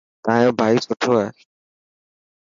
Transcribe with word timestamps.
تايون 0.25 0.53
ڀائي 0.59 0.77
سٺو 0.85 1.11
هي. 1.21 1.27